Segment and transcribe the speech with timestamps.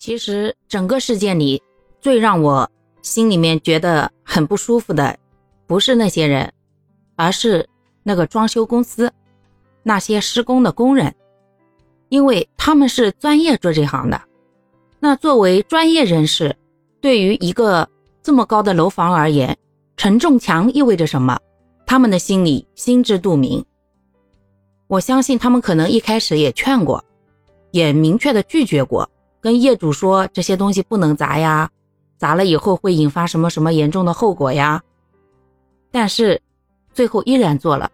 [0.00, 1.62] 其实整个事件里，
[2.00, 2.70] 最让我
[3.02, 5.18] 心里面觉得很不舒服的，
[5.66, 6.50] 不是那些人，
[7.16, 7.68] 而是
[8.02, 9.12] 那个装修公司，
[9.82, 11.14] 那些施工的工人，
[12.08, 14.18] 因为他们是专业做这行的。
[15.00, 16.56] 那作为专业人士，
[17.02, 17.86] 对于一个
[18.22, 19.54] 这么高的楼房而言，
[19.98, 21.38] 承重墙意味着什么？
[21.84, 23.62] 他们的心里心知肚明。
[24.86, 27.04] 我相信他们可能一开始也劝过，
[27.70, 29.06] 也明确的拒绝过。
[29.40, 31.70] 跟业主说这些东西不能砸呀，
[32.18, 34.82] 砸了以后会引发什么什么严重的后果呀。
[35.90, 36.40] 但是
[36.92, 37.90] 最后依然做了。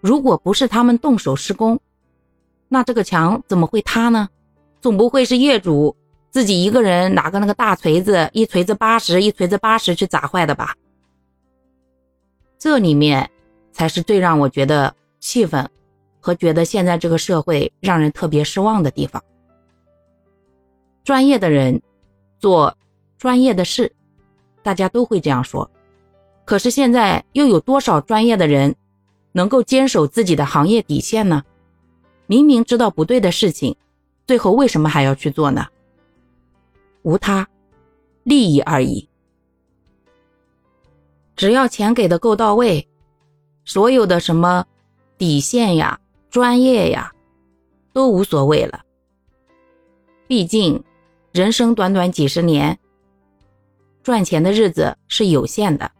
[0.00, 1.78] 如果不是他们动手施工，
[2.68, 4.28] 那这个墙怎么会塌呢？
[4.80, 5.94] 总不会是业主
[6.30, 10.74] 自己一个人拿个那个大锤子，一锤子八十，一锤子八十去砸坏的吧？
[12.58, 13.30] 这里面
[13.72, 15.68] 才是最让我觉得气愤
[16.20, 19.22] 和觉得现在这个社会让人特别失望的地方。
[21.04, 21.82] 专业的人
[22.38, 22.76] 做
[23.18, 23.92] 专业的事，
[24.62, 25.68] 大家都会这样说。
[26.44, 28.74] 可是现在又有多少专业的人
[29.32, 31.42] 能够坚守自己的行业底线呢？
[32.26, 33.76] 明明知道不对的事情，
[34.26, 35.66] 最后为什么还要去做呢？
[37.02, 37.48] 无他，
[38.22, 39.08] 利益而已。
[41.34, 42.88] 只要钱给的够到位，
[43.64, 44.64] 所有的什么
[45.18, 45.98] 底线呀、
[46.30, 47.12] 专业呀，
[47.92, 48.84] 都无所谓了。
[50.28, 50.82] 毕竟。
[51.32, 52.78] 人生短短几十年，
[54.02, 55.90] 赚钱的日子是有限的。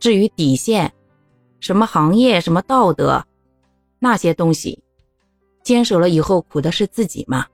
[0.00, 0.92] 至于底线，
[1.60, 3.24] 什么行业、什么道德，
[4.00, 4.82] 那些东西，
[5.62, 7.46] 坚守了以后苦的是自己嘛。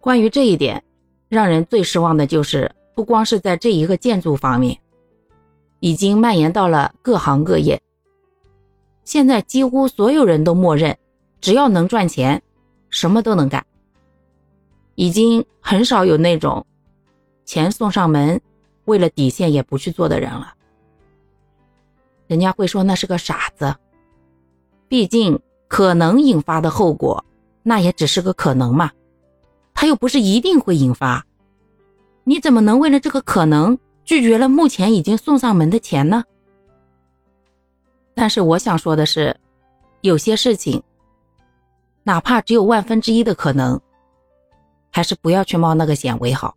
[0.00, 0.82] 关于这一点，
[1.28, 4.74] 让人最失望的就是，不光是在这一个建筑方面，
[5.80, 7.78] 已经蔓延到了各行各业。
[9.04, 10.96] 现在几乎所有人都默认，
[11.42, 12.42] 只要能赚钱，
[12.88, 13.62] 什么都能干。
[15.00, 16.66] 已经很少有那种
[17.46, 18.38] 钱送上门，
[18.84, 20.52] 为了底线也不去做的人了。
[22.26, 23.74] 人家会说那是个傻子，
[24.88, 27.24] 毕竟可能引发的后果，
[27.62, 28.90] 那也只是个可能嘛，
[29.72, 31.24] 他又不是一定会引发。
[32.24, 36.22] 你怎么能为了这个可能拒绝了目前已经送上门的钱呢？
[38.12, 39.34] 但是我想说的是，
[40.02, 40.82] 有些事情，
[42.02, 43.80] 哪怕只有万分之一的可能。
[44.90, 46.56] 还是不要去冒那个险为好。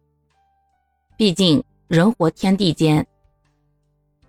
[1.15, 3.05] 毕竟人活天地间，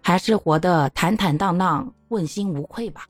[0.00, 3.06] 还是活得坦坦荡荡、问心无愧吧。